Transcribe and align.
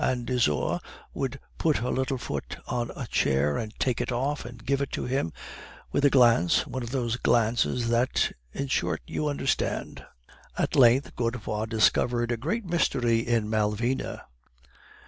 and 0.03 0.27
Isaure 0.31 0.79
would 1.13 1.39
put 1.59 1.77
her 1.77 1.91
little 1.91 2.17
foot 2.17 2.57
on 2.65 2.89
a 2.95 3.05
chair 3.05 3.55
and 3.57 3.71
take 3.79 4.01
it 4.01 4.11
off 4.11 4.45
and 4.45 4.65
give 4.65 4.81
it 4.81 4.91
to 4.93 5.03
him, 5.05 5.31
with 5.91 6.03
a 6.03 6.09
glance, 6.09 6.65
one 6.65 6.81
of 6.81 6.89
those 6.89 7.17
glances 7.17 7.87
that 7.89 8.31
in 8.51 8.65
short, 8.67 9.03
you 9.05 9.27
understand. 9.27 10.03
"At 10.57 10.75
length 10.75 11.15
Godefroid 11.15 11.69
discovered 11.69 12.31
a 12.31 12.35
great 12.37 12.65
mystery 12.65 13.19
in 13.19 13.47
Malvina. 13.47 14.23